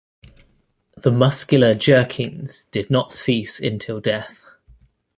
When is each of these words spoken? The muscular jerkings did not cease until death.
The 0.97 1.11
muscular 1.11 1.75
jerkings 1.75 2.63
did 2.71 2.89
not 2.89 3.11
cease 3.11 3.59
until 3.59 4.01
death. 4.01 4.43